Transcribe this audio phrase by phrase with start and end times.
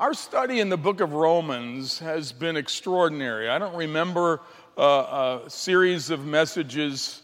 [0.00, 3.50] Our study in the book of Romans has been extraordinary.
[3.50, 4.40] I don't remember
[4.78, 7.20] uh, a series of messages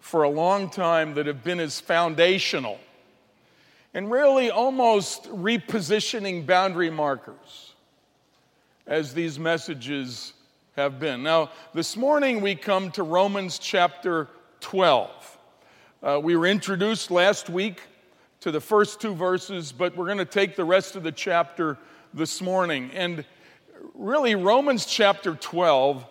[0.00, 2.80] for a long time that have been as foundational
[3.92, 7.74] and really almost repositioning boundary markers
[8.86, 10.32] as these messages
[10.74, 11.22] have been.
[11.22, 14.28] Now, this morning we come to Romans chapter
[14.60, 15.38] 12.
[16.02, 17.82] Uh, we were introduced last week
[18.40, 21.76] to the first two verses, but we're going to take the rest of the chapter
[22.16, 22.90] this morning.
[22.94, 23.26] And
[23.94, 26.04] really, Romans chapter 12.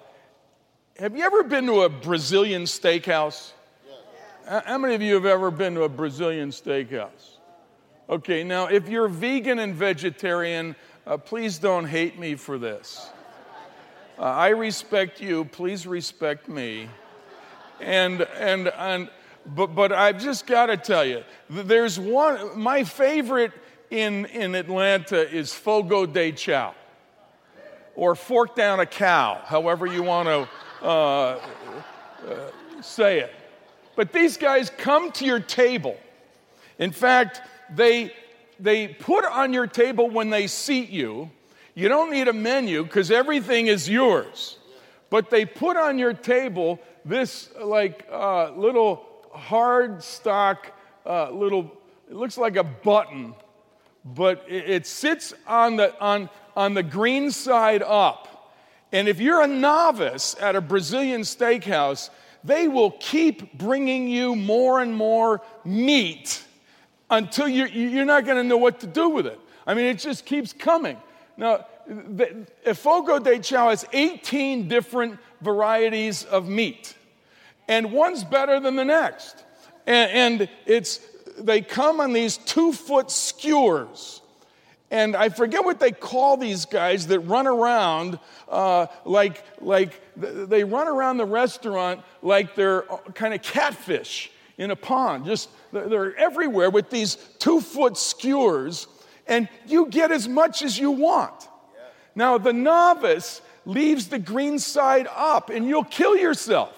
[1.00, 3.52] Have you ever been to a Brazilian steakhouse?
[4.48, 7.40] How many of you have ever been to a Brazilian steakhouse?
[8.08, 10.76] Okay, now if you're vegan and vegetarian,
[11.08, 13.10] uh, please don't hate me for this.
[14.20, 16.88] Uh, I respect you, please respect me.
[17.82, 19.10] And, and, and,
[19.44, 23.52] but, but I've just got to tell you, there's one, my favorite
[23.90, 26.74] in, in Atlanta is Fogo de Chao,
[27.96, 31.40] or fork down a cow, however you want to uh, uh,
[32.82, 33.34] say it.
[33.96, 35.98] But these guys come to your table.
[36.78, 37.42] In fact,
[37.74, 38.14] they,
[38.60, 41.32] they put on your table when they seat you.
[41.74, 44.58] You don't need a menu because everything is yours.
[45.10, 50.72] But they put on your table this like uh, little hard stock,
[51.06, 51.72] uh, little,
[52.10, 53.36] it looks like a button,
[54.06, 58.54] but it, it sits on the, on, on the green side up.
[58.92, 62.10] And if you're a novice at a Brazilian steakhouse,
[62.44, 66.44] they will keep bringing you more and more meat
[67.10, 69.40] until you're, you're not going to know what to do with it.
[69.66, 70.98] I mean, it just keeps coming.
[71.38, 72.46] Now, the,
[72.76, 76.96] Fogo de Chao has 18 different varieties of meat,
[77.68, 79.44] and one's better than the next.
[79.86, 81.00] And, and it's,
[81.38, 84.22] they come on these two foot skewers.
[84.92, 90.64] And I forget what they call these guys that run around uh, like, like they
[90.64, 92.84] run around the restaurant like they're
[93.14, 95.26] kind of catfish in a pond.
[95.26, 98.88] Just they're everywhere with these two foot skewers,
[99.28, 101.50] and you get as much as you want.
[102.16, 106.74] Now, the novice leaves the green side up, and you'll kill yourself.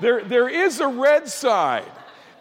[0.00, 1.84] There, there is a red side.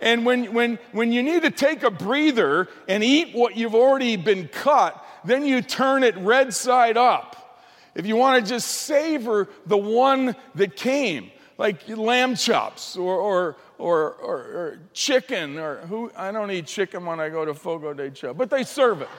[0.02, 4.16] And when, when, when you need to take a breather and eat what you've already
[4.16, 7.36] been cut, then you turn it red side up.
[7.96, 13.58] If you want to just savor the one that came, like lamb chops or, or,
[13.78, 17.94] or, or, or chicken, or who, I don't eat chicken when I go to Fogo
[17.94, 19.10] de Chao, but they serve it.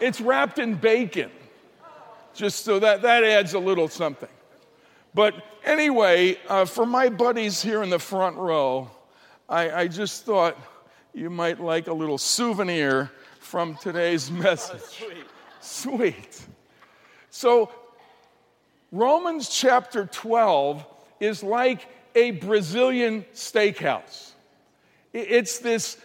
[0.00, 1.30] It's wrapped in bacon,
[2.34, 4.28] just so that, that adds a little something.
[5.12, 5.34] But
[5.64, 8.90] anyway, uh, for my buddies here in the front row,
[9.48, 10.58] I, I just thought
[11.14, 14.80] you might like a little souvenir from today's message.
[14.80, 15.26] Sweet.
[15.60, 16.46] sweet.
[17.30, 17.70] So
[18.90, 20.84] Romans chapter 12
[21.20, 24.32] is like a Brazilian steakhouse.
[25.12, 25.96] It's this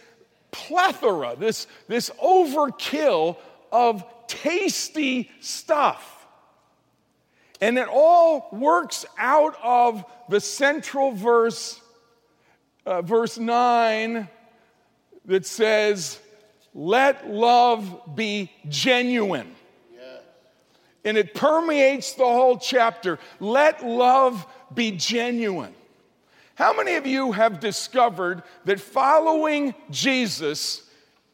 [0.50, 3.36] plethora, this, this overkill
[3.72, 6.26] of tasty stuff.
[7.60, 11.80] And it all works out of the central verse,
[12.86, 14.28] uh, verse 9,
[15.26, 16.18] that says,
[16.74, 19.54] Let love be genuine
[21.04, 23.18] and it permeates the whole chapter.
[23.40, 25.74] Let love be genuine.
[26.54, 30.82] How many of you have discovered that following Jesus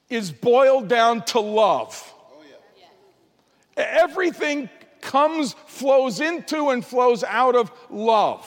[0.08, 2.14] is boiled down to love?
[2.32, 2.42] Oh,
[2.78, 3.84] yeah.
[3.84, 4.70] Everything
[5.00, 8.46] comes, flows into, and flows out of love.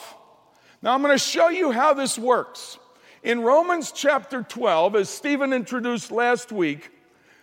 [0.82, 2.80] Now, I'm going to show you how this works.
[3.24, 6.90] In Romans chapter 12, as Stephen introduced last week,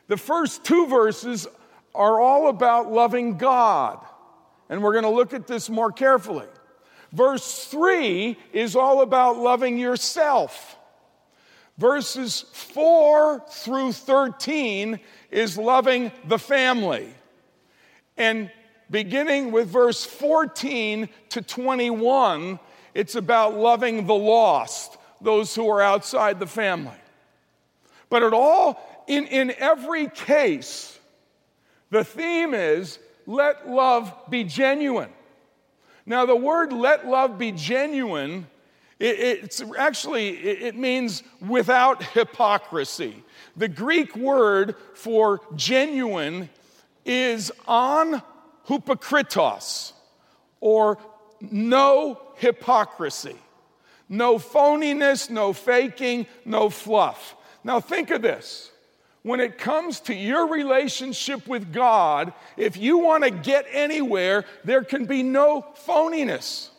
[0.09, 1.47] the first two verses
[1.94, 4.05] are all about loving God.
[4.69, 6.47] And we're going to look at this more carefully.
[7.12, 10.77] Verse 3 is all about loving yourself.
[11.78, 14.99] Verses 4 through 13
[15.31, 17.09] is loving the family.
[18.17, 18.50] And
[18.91, 22.58] beginning with verse 14 to 21,
[22.94, 26.97] it's about loving the lost, those who are outside the family.
[28.11, 30.99] But at all, in, in every case,
[31.91, 35.11] the theme is let love be genuine.
[36.06, 38.47] Now, the word let love be genuine,
[38.99, 43.23] it, it's actually, it, it means without hypocrisy.
[43.56, 46.49] The Greek word for genuine
[47.05, 48.23] is on
[48.67, 49.93] hypokritos,
[50.61, 50.99] or
[51.41, 53.37] no hypocrisy.
[54.08, 57.37] No phoniness, no faking, no fluff.
[57.62, 58.70] Now, think of this
[59.22, 64.82] when it comes to your relationship with God, if you want to get anywhere, there
[64.82, 66.70] can be no phoniness.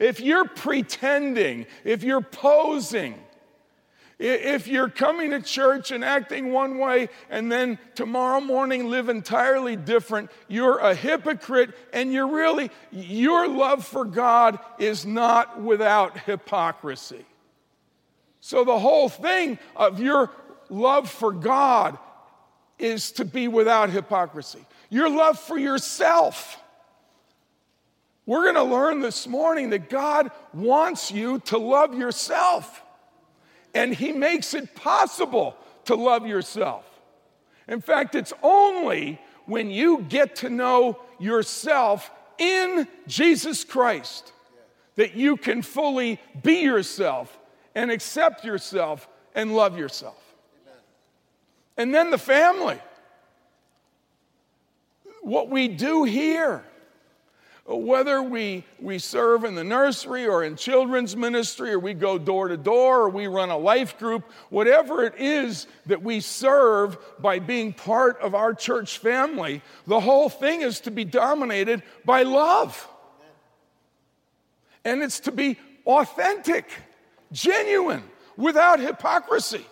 [0.00, 3.14] If you're pretending, if you're posing,
[4.20, 9.76] if you're coming to church and acting one way and then tomorrow morning live entirely
[9.76, 17.24] different, you're a hypocrite and you're really, your love for God is not without hypocrisy.
[18.40, 20.30] So the whole thing of your
[20.68, 21.98] love for God
[22.78, 24.64] is to be without hypocrisy.
[24.90, 26.58] Your love for yourself.
[28.26, 32.82] We're going to learn this morning that God wants you to love yourself,
[33.74, 36.84] and He makes it possible to love yourself.
[37.68, 44.32] In fact, it's only when you get to know yourself in Jesus Christ
[44.96, 47.38] that you can fully be yourself
[47.74, 50.16] and accept yourself and love yourself.
[51.76, 52.78] And then the family.
[55.22, 56.64] What we do here,
[57.66, 62.48] whether we, we serve in the nursery or in children's ministry, or we go door
[62.48, 67.38] to door, or we run a life group, whatever it is that we serve by
[67.38, 72.88] being part of our church family, the whole thing is to be dominated by love.
[74.84, 76.70] And it's to be authentic,
[77.30, 78.02] genuine,
[78.36, 79.66] without hypocrisy.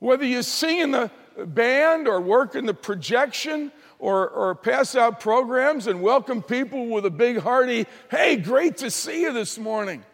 [0.00, 1.10] Whether you sing in the
[1.46, 3.70] band or work in the projection
[4.02, 8.90] or, or pass out programs and welcome people with a big hearty, hey, great to
[8.90, 10.04] see you this morning.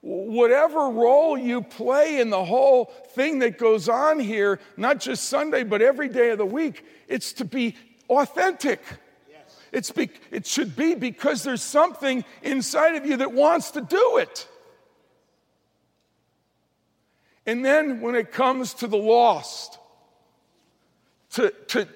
[0.00, 5.62] Whatever role you play in the whole thing that goes on here, not just Sunday,
[5.62, 7.76] but every day of the week, it's to be
[8.08, 8.82] authentic.
[9.72, 14.16] It's be, it should be because there's something inside of you that wants to do
[14.16, 14.48] it.
[17.44, 19.78] And then when it comes to the lost,
[21.32, 21.86] to, to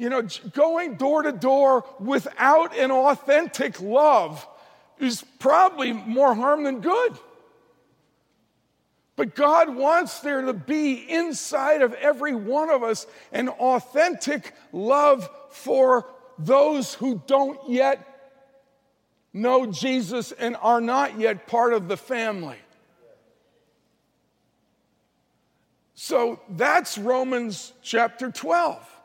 [0.00, 0.22] you know,
[0.54, 4.48] going door to door without an authentic love
[4.98, 7.18] is probably more harm than good.
[9.14, 15.28] But God wants there to be inside of every one of us an authentic love
[15.50, 16.06] for
[16.38, 18.32] those who don't yet
[19.34, 22.56] know Jesus and are not yet part of the family.
[25.94, 28.96] So that's Romans chapter 12.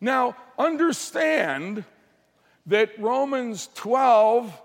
[0.00, 1.84] Now, understand
[2.66, 4.62] that Romans 12,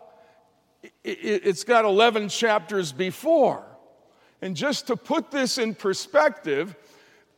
[1.04, 3.66] it's got 11 chapters before.
[4.42, 6.76] And just to put this in perspective,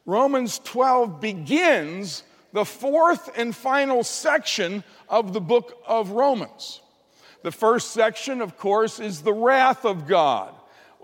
[0.05, 6.81] Romans 12 begins the fourth and final section of the book of Romans.
[7.43, 10.53] The first section, of course, is the wrath of God.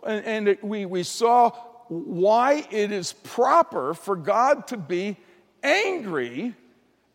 [0.03, 1.51] And, we, we saw
[1.87, 5.17] why it is proper for God to be
[5.61, 6.55] angry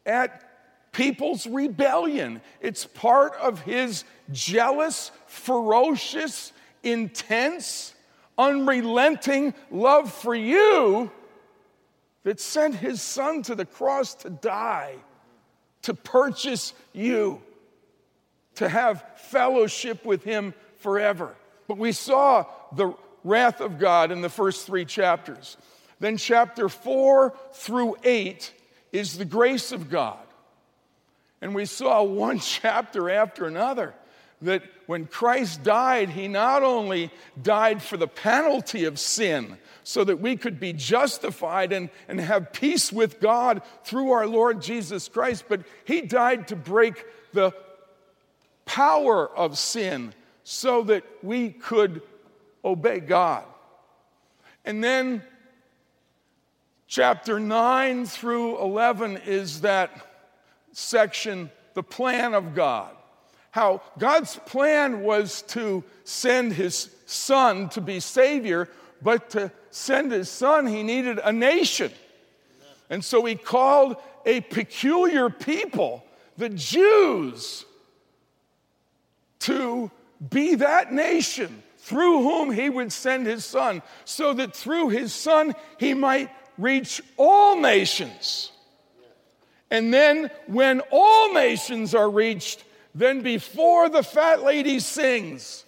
[0.06, 0.42] at
[0.92, 2.40] people's rebellion.
[2.60, 7.94] It's part of his jealous, ferocious, intense,
[8.38, 11.10] unrelenting love for you
[12.22, 14.94] that sent his son to the cross to die,
[15.82, 17.42] to purchase you,
[18.54, 21.34] to have fellowship with him forever.
[21.68, 25.56] But we saw the wrath of God in the first three chapters.
[25.98, 28.52] Then, chapter four through eight
[28.96, 30.18] is the grace of God.
[31.40, 33.94] And we saw one chapter after another
[34.42, 37.10] that when Christ died, he not only
[37.40, 42.52] died for the penalty of sin, so that we could be justified and, and have
[42.52, 47.52] peace with God through our Lord Jesus Christ, but he died to break the
[48.64, 50.12] power of sin
[50.42, 52.02] so that we could
[52.64, 53.44] obey God.
[54.64, 55.22] And then
[56.86, 59.90] chapter 9 through 11 is that
[60.72, 62.94] section, the plan of God.
[63.50, 68.68] How God's plan was to send his son to be Savior,
[69.02, 71.90] but to send his son, he needed a nation.
[72.90, 76.04] And so he called a peculiar people,
[76.36, 77.64] the Jews,
[79.40, 79.90] to
[80.30, 85.54] be that nation through whom he would send his son, so that through his son
[85.78, 88.52] he might reach all nations.
[89.70, 92.62] And then, when all nations are reached,
[92.94, 95.64] then before the fat lady sings,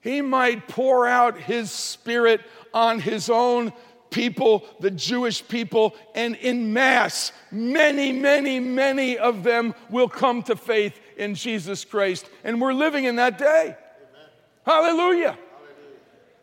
[0.00, 2.40] he might pour out his spirit
[2.72, 3.72] on his own
[4.10, 10.56] people, the Jewish people, and in mass, many, many, many of them will come to
[10.56, 12.28] faith in Jesus Christ.
[12.44, 13.76] And we're living in that day.
[14.64, 15.36] Hallelujah.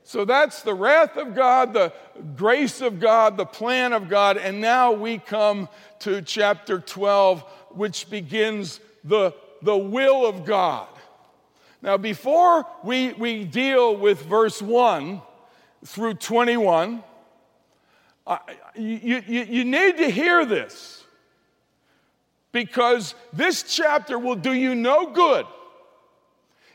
[0.08, 1.92] So that's the wrath of God, the
[2.36, 4.38] grace of God, the plan of God.
[4.38, 5.68] And now we come
[6.00, 9.34] to chapter 12, which begins the,
[9.64, 10.88] the will of God.
[11.82, 15.24] Now, before we, we deal with verse 1
[15.84, 17.04] through 21,
[18.28, 18.38] uh,
[18.76, 21.04] you, you, you need to hear this
[22.52, 25.48] because this chapter will do you no good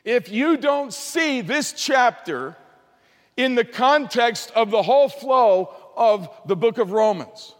[0.04, 2.56] if you don't see this chapter
[3.36, 7.54] in the context of the whole flow of the book of Romans.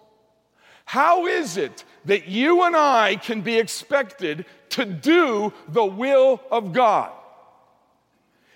[0.84, 6.72] How is it that you and I can be expected to do the will of
[6.72, 7.12] God?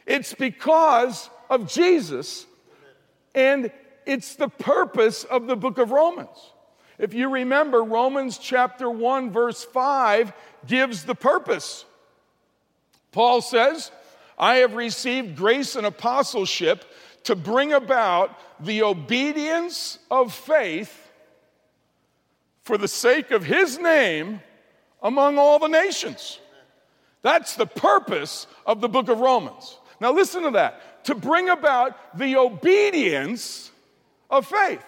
[0.06, 2.46] It's because of Jesus,
[3.34, 3.70] and
[4.06, 6.52] it's the purpose of the book of Romans.
[6.98, 10.32] If you remember, Romans chapter 1, verse 5
[10.66, 11.84] gives the purpose.
[13.12, 13.90] Paul says,
[14.38, 16.84] I have received grace and apostleship
[17.24, 21.10] to bring about the obedience of faith
[22.62, 24.40] for the sake of his name
[25.02, 26.40] among all the nations.
[27.22, 29.78] That's the purpose of the book of Romans.
[30.00, 33.70] Now, listen to that to bring about the obedience
[34.30, 34.84] of faith.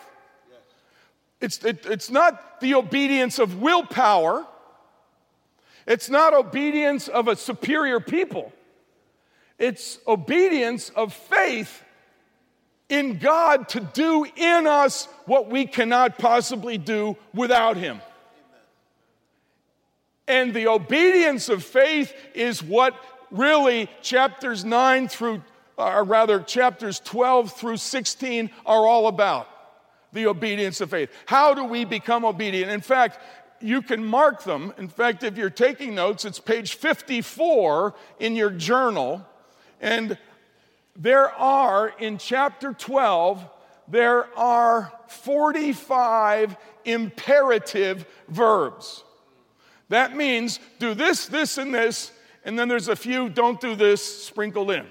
[1.41, 4.47] It's, it, it's not the obedience of willpower,
[5.87, 8.53] it's not obedience of a superior people,
[9.59, 11.83] it's obedience of faith
[12.89, 18.01] in God to do in us what we cannot possibly do without Him.
[20.29, 22.95] And the obedience of faith is what
[23.31, 25.43] really chapters 9 through,
[25.77, 29.49] or rather, chapters 12 through 16 are all about.
[30.13, 31.11] The obedience of faith.
[31.27, 32.71] How do we become obedient?
[32.71, 33.19] In fact,
[33.61, 34.73] you can mark them.
[34.79, 39.27] In fact, if you're taking notes, it's page 54 in your journal.
[39.80, 40.18] And
[40.95, 43.45] there are, in chapter 12,
[43.88, 49.04] there are 45 imperative verbs.
[49.88, 52.11] That means do this, this, and this,
[52.45, 54.87] and then there's a few don't do this sprinkled in.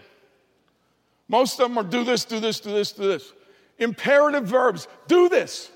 [1.27, 3.33] Most of them are do this, do this, do this, do this.
[3.79, 5.71] Imperative verbs, do this.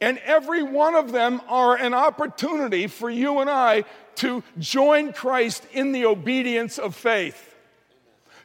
[0.00, 3.84] And every one of them are an opportunity for you and I
[4.16, 7.51] to join Christ in the obedience of faith.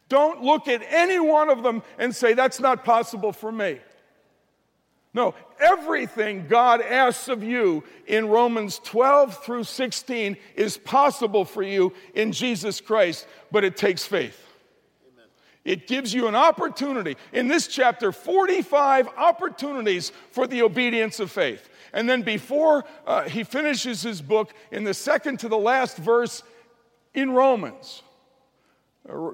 [0.09, 3.79] Don't look at any one of them and say, that's not possible for me.
[5.13, 11.93] No, everything God asks of you in Romans 12 through 16 is possible for you
[12.13, 14.39] in Jesus Christ, but it takes faith.
[15.11, 15.25] Amen.
[15.65, 17.17] It gives you an opportunity.
[17.33, 21.67] In this chapter, 45 opportunities for the obedience of faith.
[21.93, 26.43] And then before uh, he finishes his book, in the second to the last verse
[27.15, 28.03] in Romans,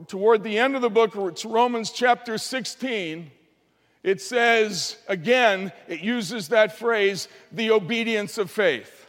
[0.08, 3.32] toward the end of the book, it's Romans chapter 16,
[4.04, 9.08] it says, again, it uses that phrase, the obedience of faith.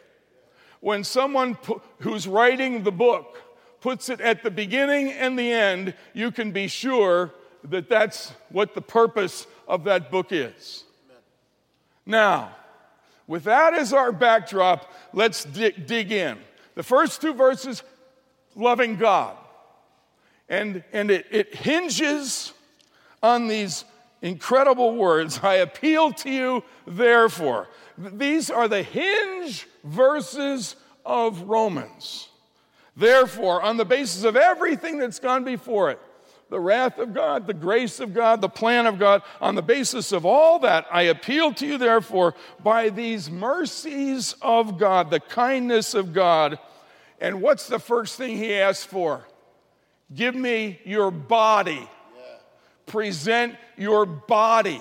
[0.80, 1.58] When someone
[2.00, 3.40] who's writing the book
[3.80, 7.32] puts it at the beginning and the end, you can be sure
[7.64, 10.84] that that's what the purpose of that book is.
[12.06, 12.54] Now,
[13.26, 16.38] with that as our backdrop, let's dig, dig in.
[16.74, 17.82] The first two verses,
[18.54, 19.36] loving God.
[20.48, 22.52] And, and it, it hinges
[23.22, 23.84] on these
[24.22, 27.68] incredible words I appeal to you, therefore.
[27.98, 32.28] These are the hinge verses of Romans.
[32.96, 36.00] Therefore, on the basis of everything that's gone before it,
[36.50, 40.12] the wrath of God, the grace of God, the plan of God, on the basis
[40.12, 45.94] of all that, I appeal to you, therefore, by these mercies of God, the kindness
[45.94, 46.58] of God.
[47.20, 49.26] And what's the first thing he asks for?
[50.14, 51.88] Give me your body.
[52.86, 54.80] Present your body.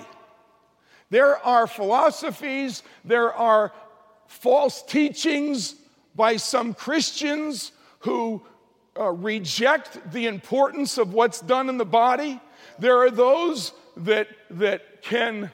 [1.10, 3.72] There are philosophies, there are
[4.26, 5.74] false teachings
[6.14, 8.42] by some Christians who
[8.98, 12.40] uh, reject the importance of what's done in the body.
[12.78, 15.50] There are those that, that can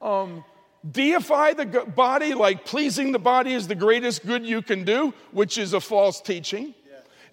[0.00, 0.44] um,
[0.90, 5.58] deify the body, like pleasing the body is the greatest good you can do, which
[5.58, 6.74] is a false teaching.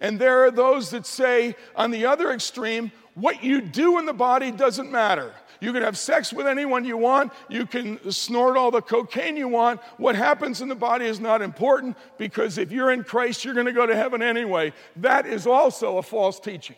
[0.00, 4.12] And there are those that say, on the other extreme, what you do in the
[4.12, 5.34] body doesn't matter.
[5.60, 7.32] You can have sex with anyone you want.
[7.50, 9.80] You can snort all the cocaine you want.
[9.98, 13.66] What happens in the body is not important because if you're in Christ, you're going
[13.66, 14.72] to go to heaven anyway.
[14.96, 16.76] That is also a false teaching.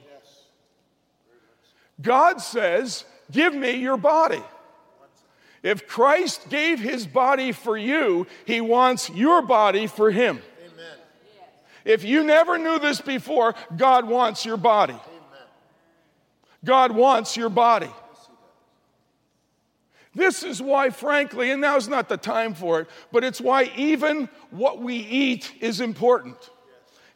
[2.01, 4.43] God says, Give me your body.
[5.63, 10.43] If Christ gave his body for you, he wants your body for him.
[11.85, 14.97] If you never knew this before, God wants your body.
[16.65, 17.91] God wants your body.
[20.15, 24.29] This is why, frankly, and now's not the time for it, but it's why even
[24.51, 26.37] what we eat is important.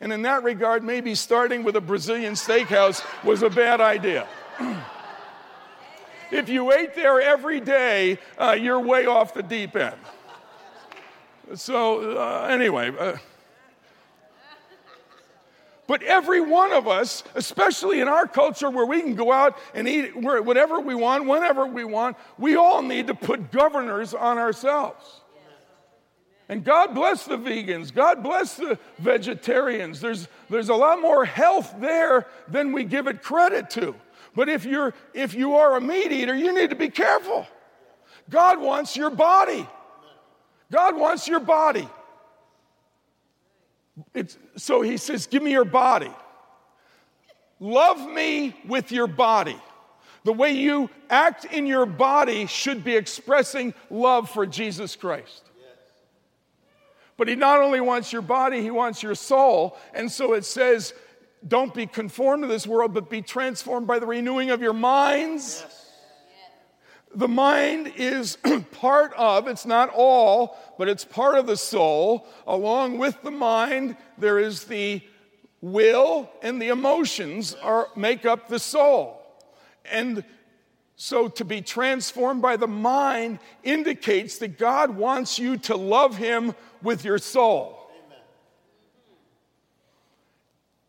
[0.00, 4.26] And in that regard, maybe starting with a Brazilian steakhouse was a bad idea.
[6.30, 9.96] if you ate there every day, uh, you're way off the deep end.
[11.54, 12.92] So, uh, anyway.
[12.98, 13.16] Uh,
[15.86, 19.88] but every one of us, especially in our culture where we can go out and
[19.88, 25.20] eat whatever we want, whenever we want, we all need to put governors on ourselves.
[26.48, 27.92] And God bless the vegans.
[27.92, 30.00] God bless the vegetarians.
[30.00, 33.94] There's, there's a lot more health there than we give it credit to.
[34.34, 37.46] But if, you're, if you are a meat eater, you need to be careful.
[38.30, 39.66] God wants your body.
[40.70, 41.88] God wants your body.
[44.14, 46.10] It's, so he says, Give me your body.
[47.58, 49.56] Love me with your body.
[50.24, 55.42] The way you act in your body should be expressing love for Jesus Christ.
[57.16, 59.78] But he not only wants your body, he wants your soul.
[59.94, 60.92] And so it says,
[61.46, 65.62] don't be conformed to this world, but be transformed by the renewing of your minds.
[65.64, 65.85] Yes.
[67.16, 68.36] The mind is
[68.72, 72.26] part of, it's not all, but it's part of the soul.
[72.46, 75.00] Along with the mind, there is the
[75.62, 79.22] will and the emotions are, make up the soul.
[79.90, 80.24] And
[80.96, 86.54] so to be transformed by the mind indicates that God wants you to love Him
[86.82, 87.78] with your soul.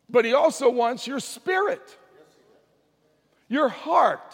[0.09, 1.97] But He also wants your spirit,
[3.47, 4.33] your heart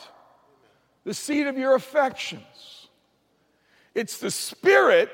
[1.04, 2.88] the seat of your affections.
[3.96, 5.12] It's the spirit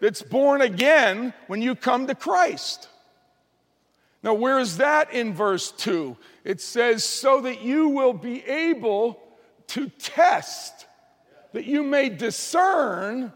[0.00, 2.88] that's born again when you come to Christ.
[4.22, 6.16] Now, where is that in verse 2?
[6.44, 9.18] It says, so that you will be able
[9.68, 10.86] to test,
[11.52, 13.32] that you may discern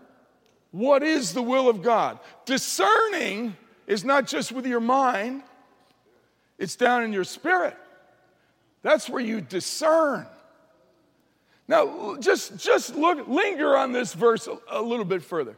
[0.72, 2.18] what is the will of God.
[2.44, 3.56] Discerning
[3.86, 5.42] is not just with your mind,
[6.58, 7.76] it's down in your spirit.
[8.82, 10.26] That's where you discern.
[11.66, 15.56] Now, just, just look, linger on this verse a, a little bit further.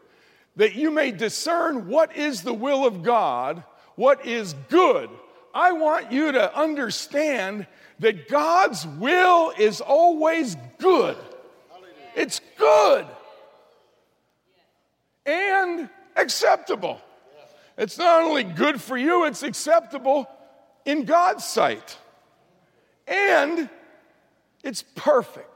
[0.56, 3.64] That you may discern what is the will of God,
[3.96, 5.10] what is good.
[5.54, 7.66] I want you to understand
[7.98, 11.16] that God's will is always good.
[12.14, 13.06] It's good
[15.26, 17.00] and acceptable.
[17.76, 20.30] It's not only good for you, it's acceptable
[20.84, 21.98] in God's sight.
[23.06, 23.68] And
[24.62, 25.50] it's perfect.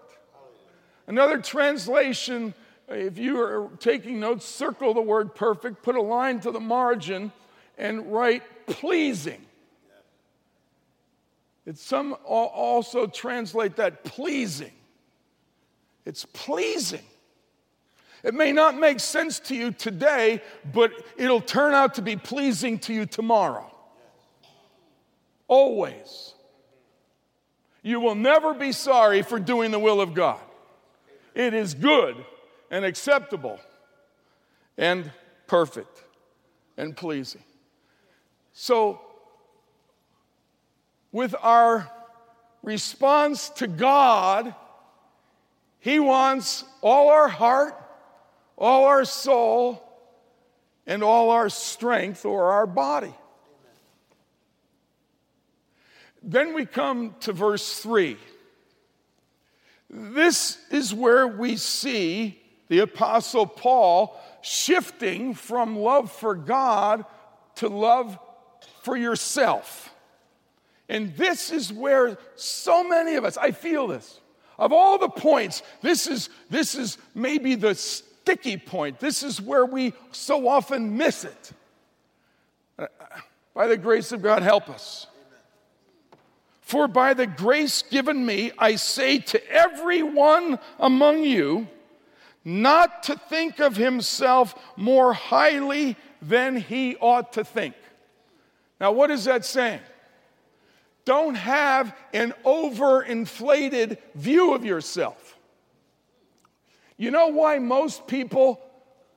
[1.11, 2.55] Another translation,
[2.88, 7.33] if you are taking notes, circle the word perfect, put a line to the margin,
[7.77, 9.44] and write pleasing.
[11.66, 14.70] It's some also translate that pleasing.
[16.07, 17.03] It's pleasing.
[18.23, 20.40] It may not make sense to you today,
[20.73, 23.68] but it'll turn out to be pleasing to you tomorrow.
[25.49, 26.35] Always.
[27.83, 30.38] You will never be sorry for doing the will of God.
[31.34, 32.16] It is good
[32.70, 33.58] and acceptable
[34.76, 35.10] and
[35.46, 36.04] perfect
[36.76, 37.42] and pleasing.
[38.52, 39.00] So,
[41.12, 41.90] with our
[42.62, 44.54] response to God,
[45.78, 47.74] He wants all our heart,
[48.56, 49.82] all our soul,
[50.86, 53.14] and all our strength or our body.
[56.22, 58.16] Then we come to verse 3.
[59.90, 67.05] This is where we see the Apostle Paul shifting from love for God
[67.57, 68.16] to love
[68.83, 69.92] for yourself.
[70.88, 74.20] And this is where so many of us, I feel this.
[74.59, 79.00] Of all the points, this is, this is maybe the sticky point.
[79.00, 81.53] This is where we so often miss it.
[82.79, 82.87] Uh,
[83.55, 85.07] by the grace of God, help us.
[86.70, 91.66] For by the grace given me, I say to everyone among you,
[92.44, 97.74] not to think of himself more highly than he ought to think.
[98.80, 99.80] Now, what is that saying?
[101.04, 105.37] Don't have an overinflated view of yourself.
[106.96, 108.61] You know why most people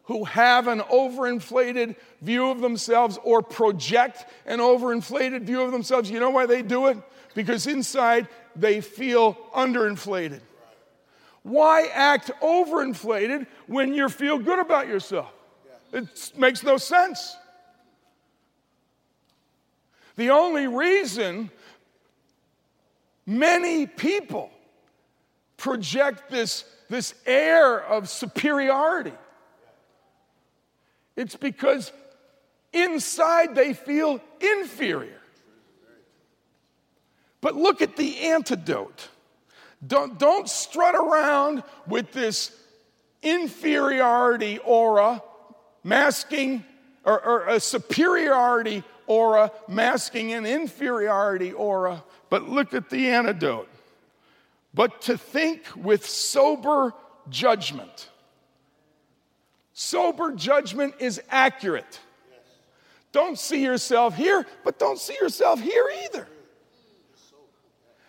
[0.06, 6.20] who have an overinflated view of themselves or project an overinflated view of themselves, you
[6.20, 6.98] know why they do it?
[7.34, 10.42] Because inside they feel underinflated.
[11.44, 15.32] Why act overinflated when you feel good about yourself?
[15.92, 17.36] It makes no sense.
[20.16, 21.50] The only reason
[23.26, 24.52] many people
[25.58, 29.14] project this this air of superiority.
[31.16, 31.92] It's because
[32.72, 35.20] inside they feel inferior.
[37.44, 39.10] But look at the antidote.
[39.86, 42.58] Don't, don't strut around with this
[43.22, 45.22] inferiority aura
[45.84, 46.64] masking,
[47.04, 52.02] or, or a superiority aura masking an inferiority aura.
[52.30, 53.68] But look at the antidote.
[54.74, 56.94] But to think with sober
[57.30, 58.10] judgment.
[59.74, 62.00] Sober judgment is accurate.
[63.12, 66.26] Don't see yourself here, but don't see yourself here either.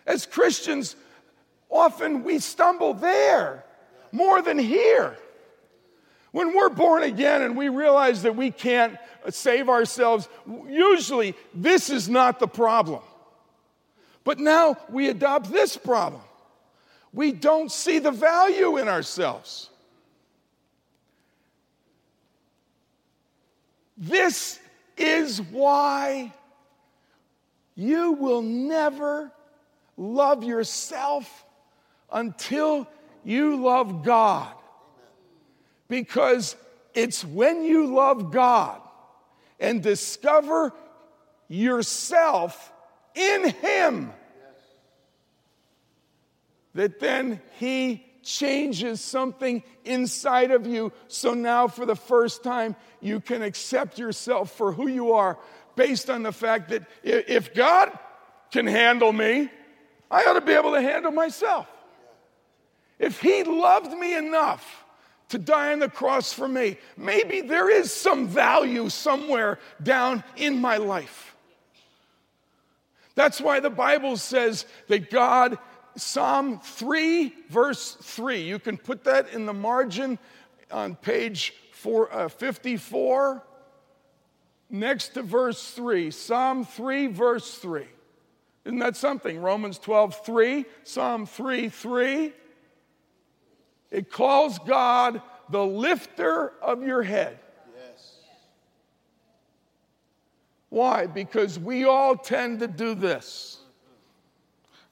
[0.05, 0.95] As Christians,
[1.69, 3.63] often we stumble there
[4.11, 5.17] more than here.
[6.31, 8.97] When we're born again and we realize that we can't
[9.29, 10.27] save ourselves,
[10.67, 13.01] usually this is not the problem.
[14.23, 16.21] But now we adopt this problem.
[17.13, 19.69] We don't see the value in ourselves.
[23.97, 24.59] This
[24.97, 26.33] is why
[27.75, 29.31] you will never
[29.97, 31.45] love yourself
[32.11, 32.87] until
[33.23, 34.53] you love God.
[35.87, 36.55] Because
[36.93, 38.81] it's when you love God
[39.59, 40.73] and discover
[41.47, 42.73] yourself
[43.13, 44.11] in Him
[46.73, 50.91] that then He changes something inside of you.
[51.07, 55.37] So now, for the first time, you can accept yourself for who you are
[55.75, 57.97] based on the fact that if God
[58.51, 59.49] can handle me,
[60.09, 61.67] I ought to be able to handle myself.
[62.99, 64.85] If He loved me enough
[65.29, 70.59] to die on the cross for me, maybe there is some value somewhere down in
[70.59, 71.35] my life.
[73.15, 75.57] That's why the Bible says that God
[75.97, 78.41] Psalm 3, verse 3.
[78.41, 80.19] You can put that in the margin
[80.69, 83.41] on page four, uh, 54,
[84.69, 86.11] next to verse 3.
[86.11, 87.85] Psalm 3, verse 3.
[88.65, 89.39] Isn't that something?
[89.39, 92.33] Romans 12, 3, Psalm 3, 3.
[93.91, 97.37] It calls God the lifter of your head.
[97.77, 98.15] Yes.
[100.69, 101.05] Why?
[101.05, 103.59] Because we all tend to do this.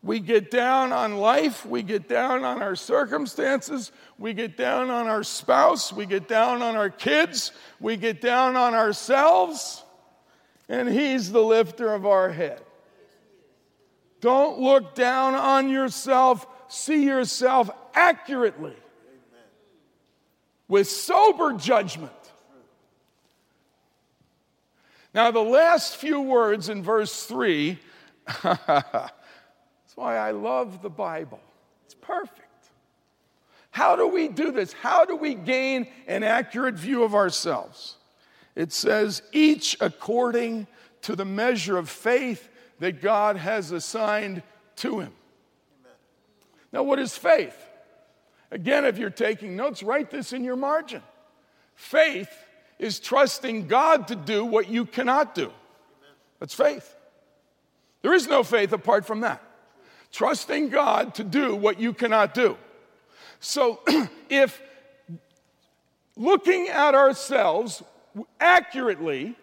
[0.03, 5.07] We get down on life, we get down on our circumstances, we get down on
[5.07, 9.81] our spouse, we get down on our kids, we get down on ourselves,
[10.67, 12.61] and He's the lifter of our head.
[14.23, 18.73] Don't look down on yourself, see yourself accurately
[20.69, 22.13] with sober judgment.
[25.13, 27.77] Now, the last few words in verse 3
[28.43, 29.11] That's
[29.95, 31.41] why I love the Bible.
[31.83, 32.69] It's perfect.
[33.71, 34.71] How do we do this?
[34.71, 37.97] How do we gain an accurate view of ourselves?
[38.55, 40.67] It says, each according
[41.01, 42.47] to the measure of faith
[42.79, 44.43] that God has assigned
[44.77, 45.13] to him.
[46.71, 47.55] Now, what is faith?
[48.51, 51.01] Again, if you're taking notes, write this in your margin.
[51.75, 52.29] Faith
[52.79, 55.51] is trusting God to do what you cannot do.
[56.39, 56.95] That's faith.
[58.01, 59.41] There is no faith apart from that
[60.13, 62.55] trusting God to do what you cannot do.
[63.39, 63.81] So
[64.29, 64.61] if
[66.15, 67.83] looking at ourselves
[68.39, 69.35] accurately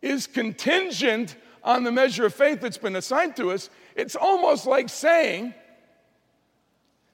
[0.00, 4.88] is contingent on the measure of faith that's been assigned to us, it's almost like
[4.88, 5.54] saying,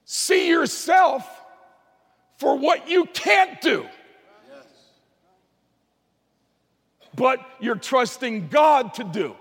[0.05, 1.27] see yourself
[2.39, 3.87] for what you can't do.
[7.15, 9.35] But you're trusting God to do.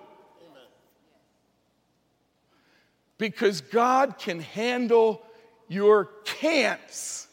[3.18, 5.22] because God can handle
[5.68, 7.28] your can'ts.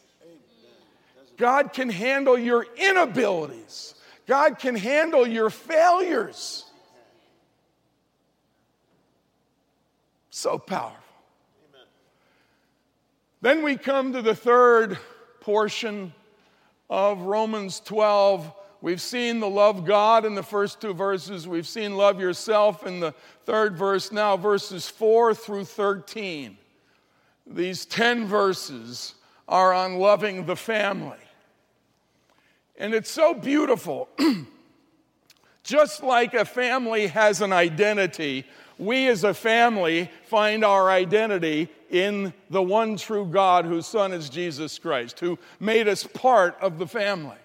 [1.37, 3.93] God can handle your inabilities.
[4.25, 6.64] God can handle your failures.
[10.35, 10.99] So powerful.
[13.39, 14.97] Then we come to the third
[15.39, 16.13] portion
[16.89, 21.47] of Romans 12 We've seen the love God in the first two verses.
[21.47, 24.11] We've seen love yourself in the third verse.
[24.11, 26.55] Now, verses 4 through 13.
[27.47, 29.15] These 10 verses
[29.47, 31.17] are on loving the family.
[32.77, 34.07] And it's so beautiful.
[35.63, 38.45] Just like a family has an identity,
[38.77, 44.29] we as a family find our identity in the one true God whose Son is
[44.29, 47.37] Jesus Christ, who made us part of the family.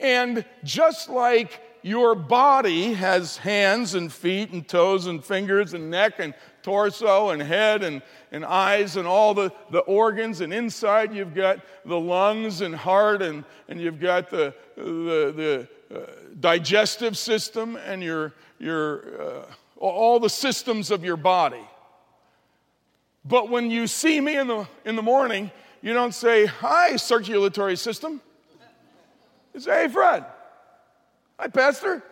[0.00, 6.14] And just like your body has hands and feet and toes and fingers and neck
[6.18, 10.40] and torso and head and, and eyes and all the, the organs.
[10.40, 15.68] And inside you've got the lungs and heart, and, and you've got the, the, the
[15.94, 16.00] uh,
[16.38, 19.44] digestive system and your, your, uh,
[19.78, 21.66] all the systems of your body.
[23.24, 27.76] But when you see me in the, in the morning, you don't say, Hi, circulatory
[27.76, 28.20] system.
[29.54, 30.26] You say, Hey, Fred.
[31.38, 32.02] Hi, Pastor.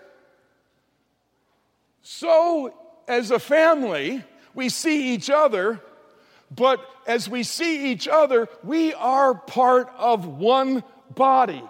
[2.01, 2.73] So,
[3.07, 5.83] as a family, we see each other,
[6.51, 10.83] but as we see each other, we are part of one
[11.15, 11.63] body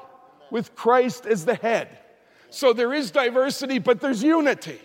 [0.51, 1.89] with Christ as the head.
[2.51, 4.81] So there is diversity, but there's unity.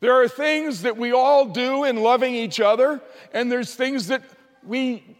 [0.00, 3.00] There are things that we all do in loving each other,
[3.32, 4.22] and there's things that
[4.64, 5.16] we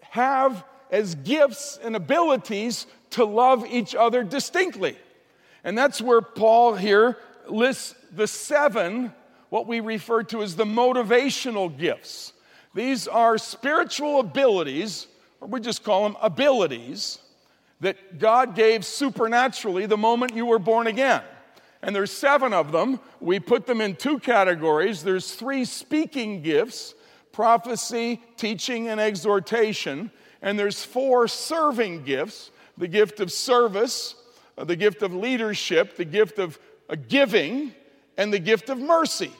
[0.00, 4.96] have as gifts and abilities to love each other distinctly.
[5.64, 9.12] And that's where Paul here lists the seven,
[9.50, 12.32] what we refer to as the motivational gifts.
[12.74, 15.06] These are spiritual abilities,
[15.40, 17.18] or we just call them abilities,
[17.80, 21.22] that God gave supernaturally the moment you were born again
[21.82, 23.00] and there's seven of them.
[23.20, 25.02] We put them in two categories.
[25.02, 26.94] There's three speaking gifts
[27.30, 30.10] prophecy, teaching, and exhortation.
[30.42, 34.14] And there's four serving gifts the gift of service,
[34.56, 37.74] uh, the gift of leadership, the gift of uh, giving,
[38.16, 39.32] and the gift of mercy.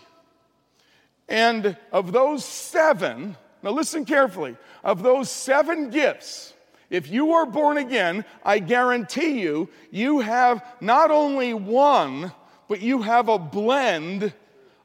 [1.29, 6.53] And of those seven, now listen carefully, of those seven gifts,
[6.91, 12.33] if you are born again, I guarantee you, you have not only one,
[12.69, 14.33] but you have a blend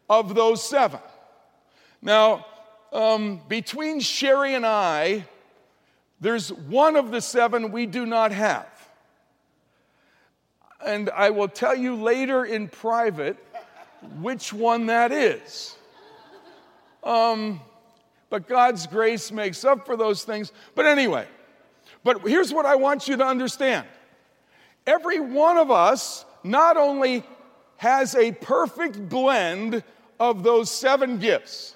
[0.09, 0.99] of those seven.
[2.01, 2.45] Now,
[2.91, 5.25] um, between Sherry and I,
[6.19, 8.67] there's one of the seven we do not have.
[10.85, 13.37] And I will tell you later in private
[14.19, 15.75] which one that is.
[17.03, 17.61] Um,
[18.29, 20.51] but God's grace makes up for those things.
[20.75, 21.27] But anyway,
[22.03, 23.87] but here's what I want you to understand
[24.85, 27.23] every one of us not only
[27.77, 29.83] has a perfect blend
[30.19, 31.75] of those seven gifts,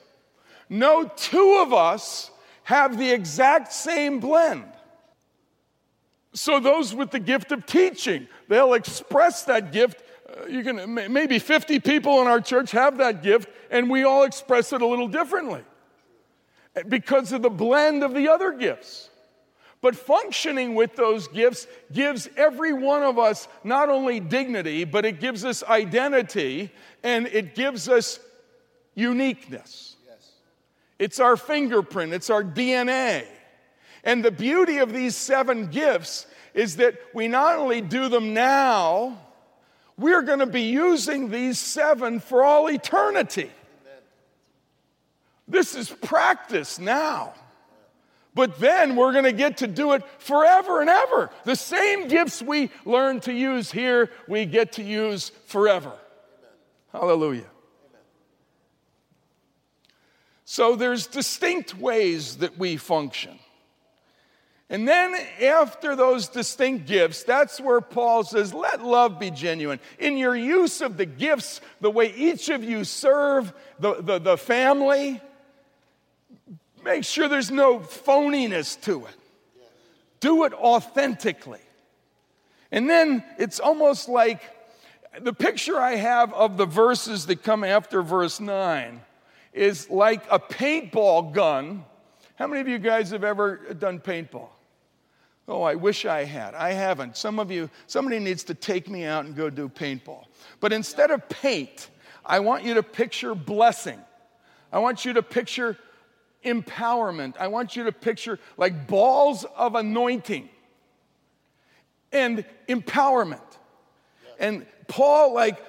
[0.69, 2.31] no two of us
[2.63, 4.65] have the exact same blend.
[6.33, 10.03] So, those with the gift of teaching, they'll express that gift.
[10.29, 14.23] Uh, you can maybe 50 people in our church have that gift, and we all
[14.23, 15.63] express it a little differently
[16.87, 19.09] because of the blend of the other gifts.
[19.81, 25.19] But functioning with those gifts gives every one of us not only dignity, but it
[25.19, 26.71] gives us identity
[27.03, 28.19] and it gives us
[28.95, 29.95] uniqueness.
[30.07, 30.31] Yes.
[30.97, 33.25] It's our fingerprint, it's our DNA.
[34.03, 39.19] And the beauty of these seven gifts is that we not only do them now,
[39.97, 43.43] we're going to be using these seven for all eternity.
[43.43, 44.01] Amen.
[45.47, 47.33] This is practice now.
[48.37, 51.31] But then we're going to get to do it forever and ever.
[51.43, 55.89] The same gifts we learn to use here, we get to use forever.
[55.89, 56.51] Amen.
[56.91, 57.39] Hallelujah.
[57.39, 58.01] Amen.
[60.45, 63.39] So there's distinct ways that we function.
[64.69, 69.79] And then after those distinct gifts, that's where Paul says, let love be genuine.
[69.97, 74.37] In your use of the gifts, the way each of you serve the, the, the
[74.37, 75.21] family,
[76.87, 79.15] Make sure there's no phoniness to it.
[80.21, 81.59] Do it authentically.
[82.71, 84.41] And then it's almost like
[85.19, 89.01] the picture I have of the verses that come after verse 9
[89.51, 91.83] is like a paintball gun.
[92.35, 94.47] How many of you guys have ever done paintball?
[95.49, 96.55] Oh, I wish I had.
[96.55, 97.17] I haven't.
[97.17, 100.23] Some of you, somebody needs to take me out and go do paintball.
[100.61, 101.89] But instead of paint,
[102.25, 103.99] I want you to picture blessing.
[104.71, 105.77] I want you to picture
[106.43, 107.35] empowerment.
[107.37, 110.49] I want you to picture like balls of anointing
[112.11, 113.41] and empowerment.
[114.39, 115.59] And Paul, like,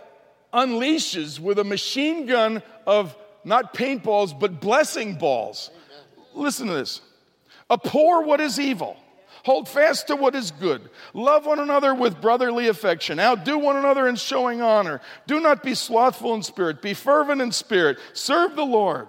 [0.53, 5.71] unleashes with a machine gun of not paintballs, but blessing balls.
[6.35, 7.01] Listen to this
[7.71, 8.97] abhor what is evil.
[9.45, 10.91] Hold fast to what is good.
[11.15, 13.19] Love one another with brotherly affection.
[13.19, 15.01] Outdo one another in showing honor.
[15.27, 16.83] Do not be slothful in spirit.
[16.83, 17.99] Be fervent in spirit.
[18.13, 19.09] Serve the Lord.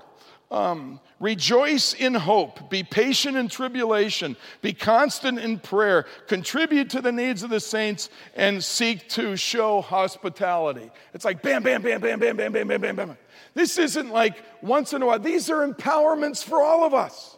[0.51, 2.69] Um, rejoice in hope.
[2.69, 4.35] Be patient in tribulation.
[4.61, 6.05] Be constant in prayer.
[6.27, 10.89] Contribute to the needs of the saints and seek to show hospitality.
[11.13, 13.17] It's like bam, bam, bam, bam, bam, bam, bam, bam, bam, bam.
[13.53, 15.19] This isn't like once in a while.
[15.19, 17.37] These are empowerments for all of us.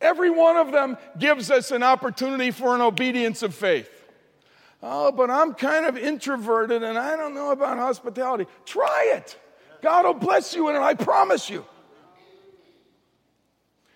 [0.00, 3.88] Every one of them gives us an opportunity for an obedience of faith.
[4.82, 8.46] Oh, but I'm kind of introverted and I don't know about hospitality.
[8.66, 9.38] Try it.
[9.80, 11.64] God will bless you in it, I promise you.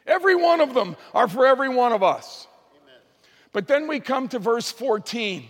[0.09, 2.49] Every one of them are for every one of us.
[2.83, 3.01] Amen.
[3.53, 5.45] But then we come to verse 14.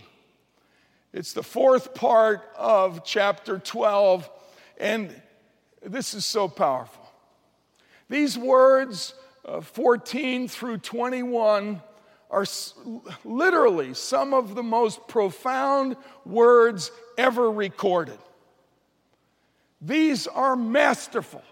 [1.12, 4.29] It's the fourth part of chapter 12,
[4.79, 5.14] and
[5.83, 7.09] this is so powerful.
[8.11, 11.81] These words, uh, 14 through 21,
[12.31, 12.44] are
[13.25, 18.18] literally some of the most profound words ever recorded.
[19.81, 21.42] These are masterful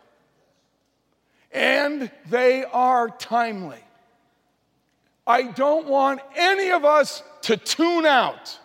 [1.56, 3.82] and they are timely.
[5.26, 8.58] I don't want any of us to tune out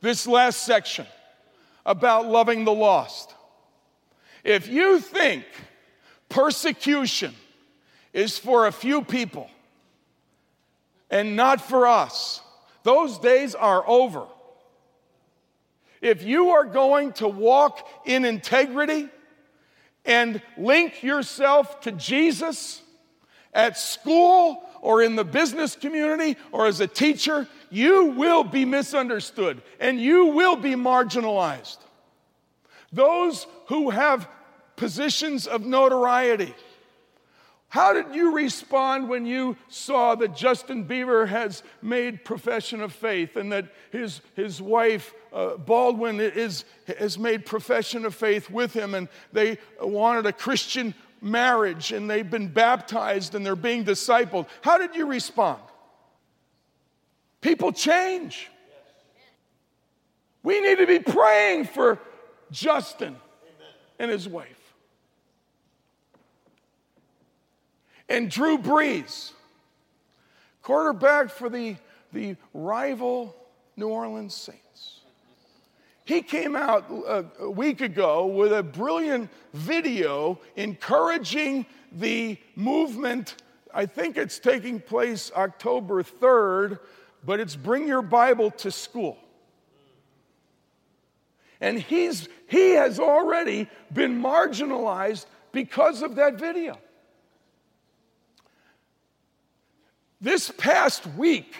[0.00, 1.06] this last section
[1.84, 3.34] about loving the lost.
[4.44, 5.44] If you think
[6.28, 7.34] persecution
[8.12, 9.50] is for a few people
[11.10, 12.40] and not for us,
[12.84, 14.24] those days are over.
[16.00, 19.08] If you are going to walk in integrity
[20.08, 22.82] and link yourself to Jesus
[23.52, 29.60] at school or in the business community or as a teacher, you will be misunderstood
[29.78, 31.76] and you will be marginalized.
[32.90, 34.26] Those who have
[34.76, 36.54] positions of notoriety.
[37.70, 43.36] How did you respond when you saw that Justin Bieber has made profession of faith
[43.36, 46.64] and that his, his wife, uh, Baldwin, is,
[46.98, 52.30] has made profession of faith with him and they wanted a Christian marriage and they've
[52.30, 54.46] been baptized and they're being discipled?
[54.62, 55.60] How did you respond?
[57.42, 58.48] People change.
[60.42, 61.98] We need to be praying for
[62.50, 63.16] Justin
[63.98, 64.57] and his wife.
[68.08, 69.32] And Drew Brees,
[70.62, 71.76] quarterback for the,
[72.12, 73.36] the rival
[73.76, 75.00] New Orleans Saints.
[76.04, 83.42] He came out a, a week ago with a brilliant video encouraging the movement.
[83.74, 86.78] I think it's taking place October 3rd,
[87.26, 89.18] but it's Bring Your Bible to School.
[91.60, 96.78] And he's, he has already been marginalized because of that video.
[100.20, 101.54] This past week,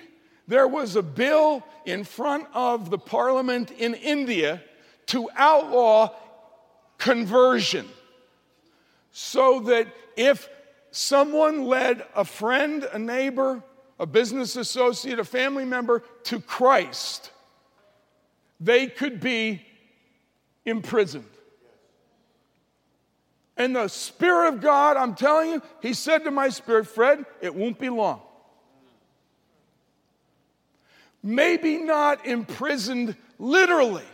[0.49, 4.63] there was a bill in front of the parliament in India
[5.07, 6.15] to outlaw
[6.99, 7.87] conversion
[9.13, 10.49] so that if
[10.91, 13.63] someone led a friend, a neighbor,
[14.01, 17.31] a business associate, a family member to Christ,
[18.59, 19.63] they could be
[20.65, 21.25] imprisoned.
[23.57, 27.55] And the Spirit of God, I'm telling you, He said to my spirit, Fred, it
[27.55, 28.23] won't be long
[31.23, 34.05] maybe not imprisoned literally,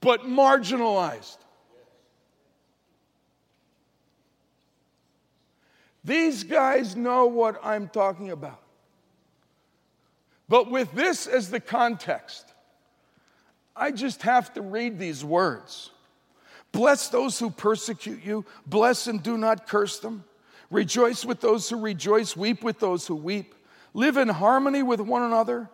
[0.00, 1.38] but marginalized.
[6.04, 8.60] These guys know what I'm talking about.
[10.48, 12.44] But with this as the context,
[13.76, 15.90] I just have to read these words.
[16.72, 20.24] Bless those who persecute you, bless and do not curse them.
[20.70, 23.54] Rejoice with those who rejoice, weep with those who weep.
[23.92, 25.68] Live in harmony with one another.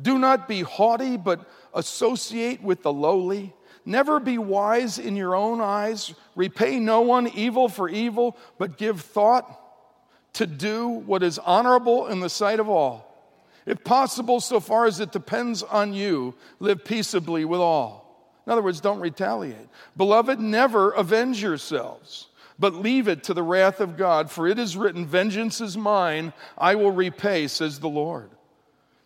[0.00, 3.54] Do not be haughty, but associate with the lowly.
[3.84, 6.14] Never be wise in your own eyes.
[6.36, 9.60] Repay no one evil for evil, but give thought
[10.34, 13.06] to do what is honorable in the sight of all.
[13.66, 18.00] If possible, so far as it depends on you, live peaceably with all.
[18.46, 19.68] In other words, don't retaliate.
[19.96, 24.76] Beloved, never avenge yourselves, but leave it to the wrath of God, for it is
[24.76, 28.30] written, Vengeance is mine, I will repay, says the Lord.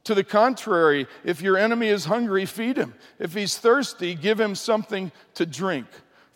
[0.05, 2.95] To the contrary, if your enemy is hungry, feed him.
[3.19, 5.87] If he's thirsty, give him something to drink.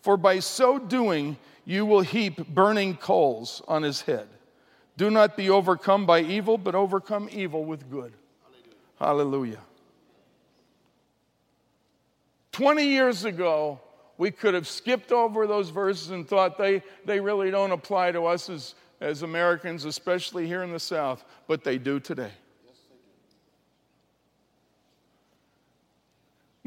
[0.01, 4.27] For by so doing, you will heap burning coals on his head.
[4.97, 8.13] Do not be overcome by evil, but overcome evil with good.
[8.99, 9.57] Hallelujah.
[9.57, 9.59] Hallelujah.
[12.51, 13.79] 20 years ago,
[14.17, 18.25] we could have skipped over those verses and thought they, they really don't apply to
[18.25, 22.31] us as, as Americans, especially here in the South, but they do today.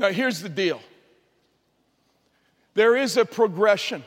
[0.03, 0.83] Now, here's the deal
[2.75, 4.03] there is a progression.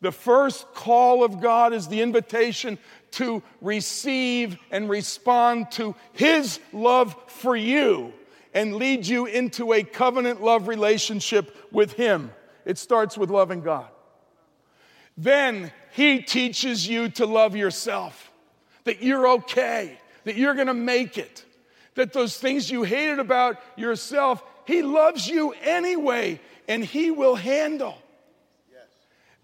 [0.00, 2.78] The first call of God is the invitation
[3.12, 8.12] to receive and respond to His love for you
[8.52, 12.32] and lead you into a covenant love relationship with Him.
[12.64, 13.86] It starts with loving God.
[15.18, 18.32] Then He teaches you to love yourself,
[18.84, 21.44] that you're okay, that you're gonna make it
[21.94, 26.40] that those things you hated about yourself, He loves you anyway.
[26.68, 27.98] and He will handle.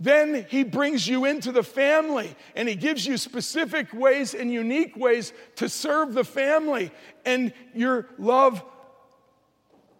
[0.01, 4.96] Then he brings you into the family and he gives you specific ways and unique
[4.96, 6.92] ways to serve the family.
[7.24, 8.62] And your love,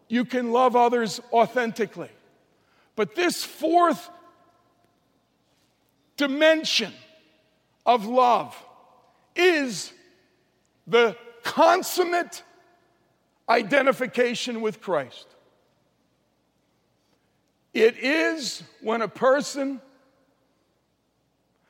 [0.07, 2.11] you can love others authentically.
[2.95, 4.09] But this fourth
[6.17, 6.93] dimension
[7.85, 8.57] of love
[9.35, 9.93] is
[10.87, 11.17] the
[11.49, 12.43] consummate
[13.49, 15.27] identification with Christ.
[17.73, 19.81] It is when a person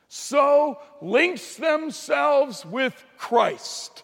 [0.09, 4.03] so links themselves with Christ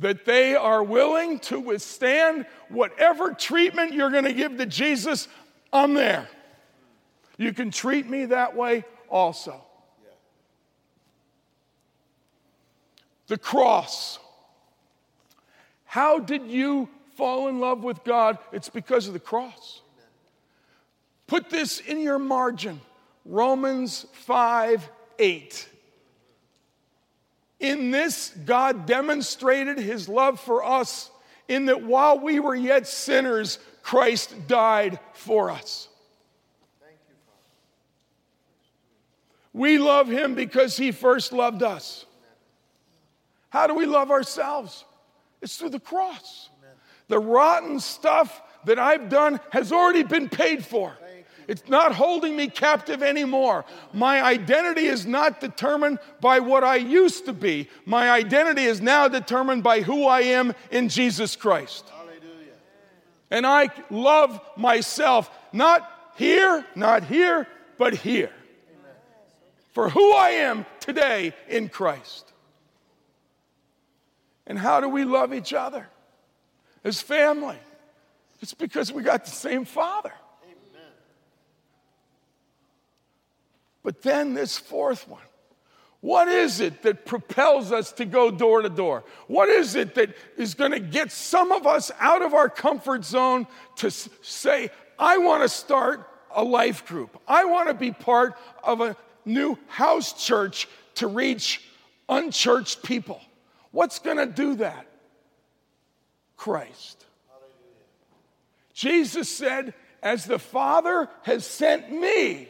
[0.00, 5.28] that they are willing to withstand whatever treatment you're going to give to Jesus.
[5.72, 6.28] I'm there.
[7.38, 9.62] You can treat me that way also.
[13.28, 14.18] The cross.
[15.84, 18.38] How did you fall in love with God?
[18.52, 19.82] It's because of the cross.
[21.26, 22.80] Put this in your margin.
[23.24, 25.68] Romans 5 8.
[27.58, 31.10] In this, God demonstrated his love for us
[31.48, 35.88] in that while we were yet sinners, Christ died for us.
[39.52, 42.05] We love him because he first loved us.
[43.50, 44.84] How do we love ourselves?
[45.40, 46.50] It's through the cross.
[47.08, 50.96] The rotten stuff that I've done has already been paid for.
[51.48, 53.64] It's not holding me captive anymore.
[53.92, 57.68] My identity is not determined by what I used to be.
[57.84, 61.88] My identity is now determined by who I am in Jesus Christ.
[61.88, 62.52] Hallelujah.
[63.30, 67.46] And I love myself, not here, not here,
[67.78, 68.32] but here.
[68.70, 68.94] Amen.
[69.72, 72.32] For who I am today in Christ.
[74.46, 75.88] And how do we love each other?
[76.84, 77.58] As family.
[78.40, 80.12] It's because we got the same Father.
[80.44, 80.92] Amen.
[83.82, 85.22] But then this fourth one.
[86.00, 89.02] What is it that propels us to go door to door?
[89.26, 93.04] What is it that is going to get some of us out of our comfort
[93.04, 97.20] zone to say, I want to start a life group?
[97.26, 101.62] I want to be part of a new house church to reach
[102.08, 103.20] unchurched people.
[103.76, 104.86] What's going to do that?
[106.38, 107.04] Christ.
[108.72, 112.48] Jesus said, As the Father has sent me,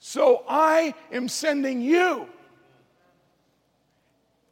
[0.00, 2.26] so I am sending you.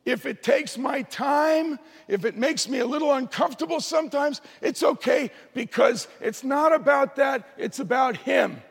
[0.06, 1.78] If it takes my time,
[2.08, 7.46] if it makes me a little uncomfortable sometimes, it's okay because it's not about that,
[7.58, 8.62] it's about Him.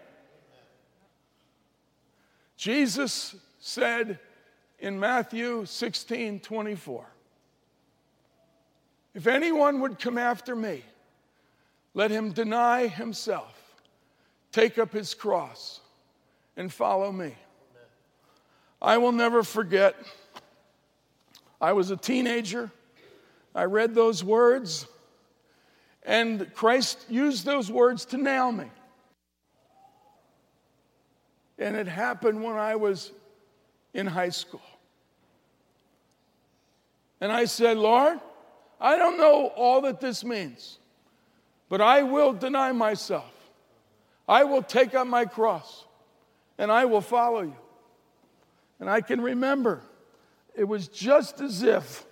[2.55, 4.17] Jesus said
[4.79, 7.05] in Matthew 16 24,
[9.17, 10.83] If anyone would come after me,
[11.95, 13.51] let him deny himself,
[14.51, 15.79] take up his cross
[16.55, 17.33] and follow me.
[18.79, 19.95] I will never forget.
[21.59, 22.69] I was a teenager.
[23.55, 24.85] I read those words,
[26.03, 28.69] and Christ used those words to nail me.
[31.57, 33.11] And it happened when I was
[33.95, 34.61] in high school.
[37.19, 38.19] And I said, Lord,
[38.79, 40.77] I don't know all that this means,
[41.69, 43.33] but I will deny myself.
[44.27, 45.85] I will take up my cross
[46.57, 47.55] and I will follow you.
[48.79, 49.81] And I can remember
[50.55, 52.05] it was just as if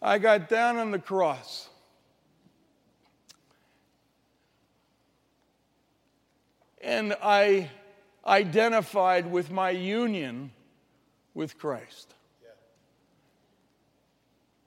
[0.00, 1.68] I got down on the cross.
[6.80, 7.70] And I
[8.26, 10.52] identified with my union
[11.32, 12.13] with Christ.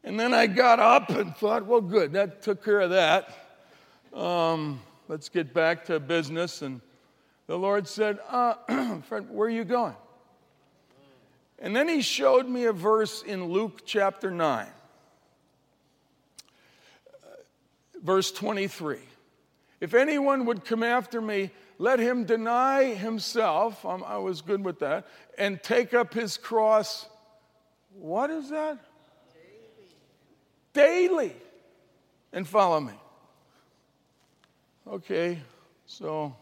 [0.07, 3.29] And then I got up and thought, well, good, that took care of that.
[4.13, 4.79] Um,
[5.09, 6.79] let's get back to business and
[7.47, 8.53] the Lord said, uh,
[9.01, 9.95] Fred, where are you going?
[11.59, 14.67] And then he showed me a verse in Luke chapter 9,
[18.01, 18.99] verse 23.
[19.81, 23.85] If anyone would come after me, let him deny himself.
[23.85, 25.05] I was good with that.
[25.37, 27.09] And take up his cross.
[27.91, 28.86] What is that?
[30.77, 31.35] Daily.
[32.31, 32.93] And follow me.
[34.87, 35.39] Okay,
[35.87, 36.35] so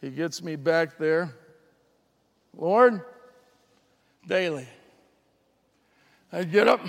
[0.00, 1.34] he gets me back there.
[2.56, 3.02] Lord,
[4.28, 4.68] daily.
[6.32, 6.80] I get up.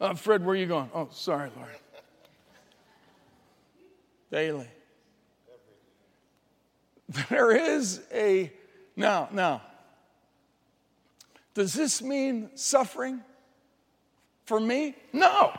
[0.00, 0.88] Uh, Fred, where are you going?
[0.94, 1.68] Oh, sorry, Lord.
[4.32, 4.68] Daily.
[7.28, 8.50] There is a.
[8.96, 9.60] Now, now.
[11.52, 13.20] Does this mean suffering
[14.46, 14.96] for me?
[15.12, 15.52] No.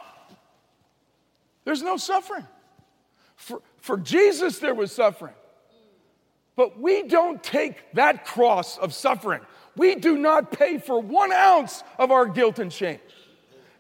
[1.65, 2.47] There's no suffering.
[3.35, 5.33] For, for Jesus, there was suffering.
[6.55, 9.41] But we don't take that cross of suffering.
[9.75, 12.99] We do not pay for one ounce of our guilt and shame.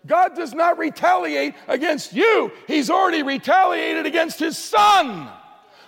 [0.05, 5.29] God does not retaliate against you, He's already retaliated against His Son.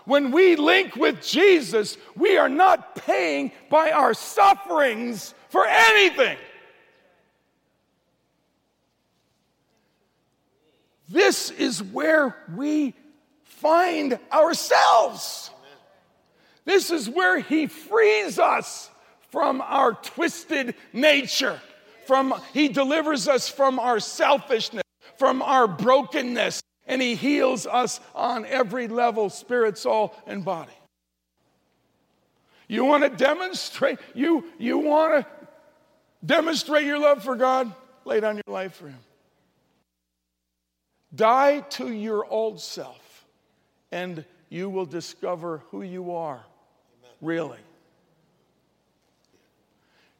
[0.06, 6.38] When we link with Jesus, we are not paying by our sufferings for anything.
[11.10, 12.94] This is where we
[13.44, 15.52] find ourselves.
[16.66, 18.90] This is where He frees us
[19.30, 21.60] from our twisted nature.
[22.06, 24.84] From, he delivers us from our selfishness,
[25.18, 30.72] from our brokenness, and He heals us on every level spirit, soul, and body.
[32.70, 35.48] You want to demonstrate, you, you want to
[36.26, 37.74] demonstrate your love for God?
[38.06, 39.00] Lay down your life for Him.
[41.16, 43.26] Die to your old self,
[43.92, 46.44] and you will discover who you are,
[47.22, 47.60] really.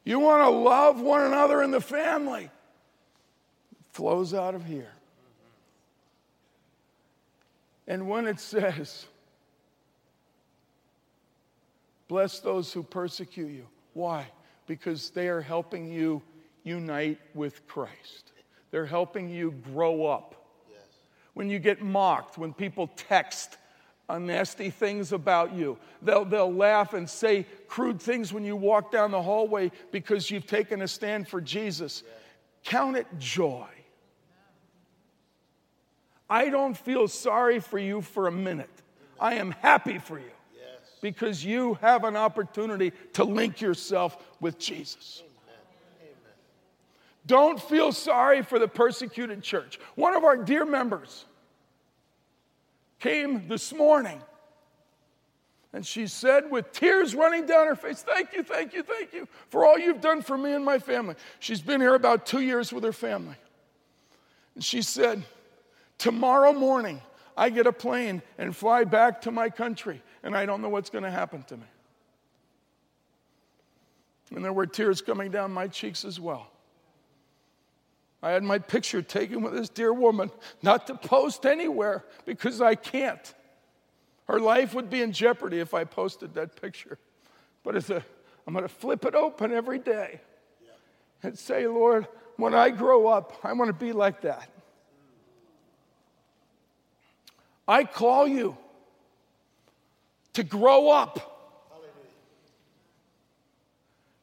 [0.04, 2.44] You want to love one another in the family.
[2.44, 2.50] It
[3.90, 4.90] flows out of here.
[7.86, 9.06] And when it says,
[12.06, 14.26] bless those who persecute you, why?
[14.66, 16.22] Because they are helping you
[16.64, 18.32] unite with Christ.
[18.70, 20.37] They're helping you grow up.
[21.38, 23.56] When you get mocked, when people text
[24.18, 25.78] nasty things about you.
[26.02, 30.48] They'll, they'll laugh and say crude things when you walk down the hallway because you've
[30.48, 32.02] taken a stand for Jesus.
[32.64, 33.68] Count it joy.
[36.28, 38.82] I don't feel sorry for you for a minute.
[39.20, 40.32] I am happy for you
[41.00, 45.22] because you have an opportunity to link yourself with Jesus.
[47.28, 49.78] Don't feel sorry for the persecuted church.
[49.94, 51.26] One of our dear members,
[52.98, 54.20] came this morning.
[55.72, 59.28] And she said, with tears running down her face, Thank you, thank you, thank you
[59.50, 61.14] for all you've done for me and my family.
[61.40, 63.36] She's been here about two years with her family.
[64.54, 65.22] And she said,
[65.98, 67.02] Tomorrow morning,
[67.36, 70.90] I get a plane and fly back to my country, and I don't know what's
[70.90, 71.66] going to happen to me.
[74.34, 76.50] And there were tears coming down my cheeks as well.
[78.22, 80.30] I had my picture taken with this dear woman,
[80.62, 83.34] not to post anywhere because I can't.
[84.26, 86.98] Her life would be in jeopardy if I posted that picture.
[87.62, 88.04] But it's a,
[88.46, 90.20] I'm going to flip it open every day
[91.22, 94.50] and say, Lord, when I grow up, I want to be like that.
[97.66, 98.56] I call you
[100.32, 101.34] to grow up.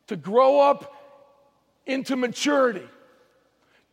[0.07, 0.93] To grow up
[1.87, 2.87] into maturity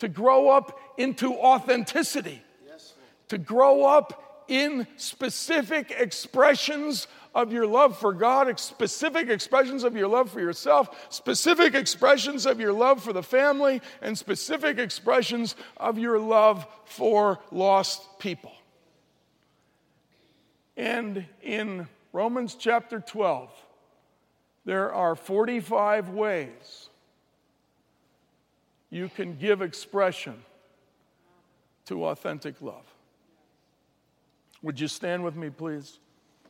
[0.02, 2.94] to grow up into authenticity, yes,
[3.28, 10.08] to grow up in specific expressions of your love for God, specific expressions of your
[10.08, 15.98] love for yourself, specific expressions of your love for the family, and specific expressions of
[15.98, 18.50] your love for lost people.
[20.76, 23.52] And in Romans chapter 12,
[24.64, 26.88] there are 45 ways
[28.92, 30.34] you can give expression
[31.86, 32.84] to authentic love.
[34.60, 35.98] Would you stand with me, please?